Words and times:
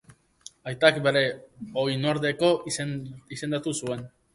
Aitak 0.71 0.97
bere 1.09 1.23
oinordeko 1.85 2.53
izendatu 2.75 3.81
zuen. 3.81 4.09